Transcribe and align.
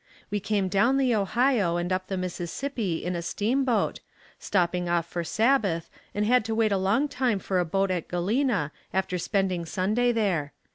We 0.31 0.39
came 0.39 0.67
down 0.67 0.97
the 0.97 1.13
Ohio 1.13 1.77
and 1.77 1.93
up 1.93 2.07
the 2.07 2.17
Mississippi 2.17 3.05
in 3.05 3.15
a 3.15 3.21
steamboat, 3.21 3.99
stopping 4.39 4.89
off 4.89 5.05
for 5.05 5.23
Sabbath 5.23 5.91
and 6.15 6.25
had 6.25 6.43
to 6.45 6.55
wait 6.55 6.71
a 6.71 6.77
long 6.79 7.07
time 7.07 7.37
for 7.37 7.59
a 7.59 7.65
boat 7.65 7.91
at 7.91 8.07
Galena 8.07 8.71
after 8.95 9.19
spending 9.19 9.63
Sunday 9.63 10.11
there. 10.11 10.53